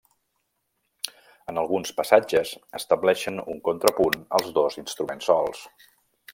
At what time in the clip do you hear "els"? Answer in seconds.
4.39-4.51